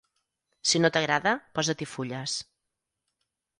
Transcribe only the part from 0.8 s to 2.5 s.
no t'agrada, posa-t'hi fulles.